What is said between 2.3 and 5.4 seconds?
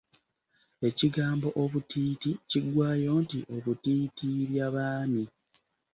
kiggwayo nti obutiitiibyabaami.